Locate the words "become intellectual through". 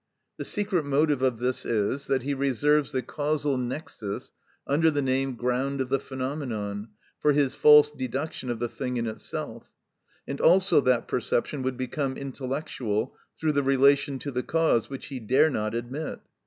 11.77-13.51